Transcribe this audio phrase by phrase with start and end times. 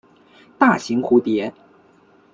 [0.57, 1.53] 大型蝴蝶。